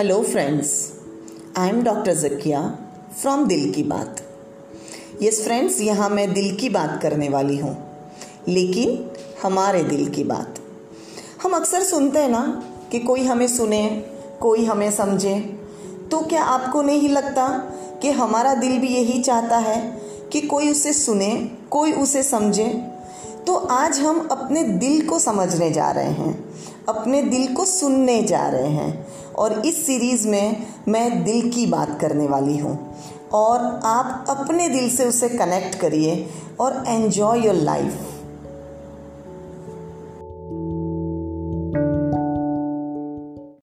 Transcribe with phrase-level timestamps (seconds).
[0.00, 0.70] Hello friends
[1.58, 2.60] I am doctor Zakia
[3.20, 4.20] from Dil Ki Baat
[5.22, 7.74] yes friends यहाँ मैं दिल की बात करने वाली हूँ,
[8.48, 9.10] लेकिन
[9.42, 10.60] हमारे दिल की बात।
[11.42, 12.40] हम अक्सर सुनते हैं ना
[12.92, 13.88] कि कोई हमें सुने,
[14.40, 15.38] कोई हमें समझे
[16.10, 17.46] तो क्या आपको नहीं लगता
[18.02, 19.80] कि हमारा दिल भी यही चाहता है
[20.32, 21.30] कि कोई उसे सुने,
[21.70, 22.72] कोई उसे समझे?
[23.46, 26.32] तो आज हम अपने दिल को समझने जा रहे हैं,
[26.88, 31.98] अपने दिल को सुनने जा रहे हैं और इस सीरीज़ में मैं दिल की बात
[32.00, 32.78] करने वाली हूँ।
[33.32, 36.26] और आप अपने दिल से उसे कनेक्ट करिए
[36.60, 38.19] और एन्जॉय योर लाइफ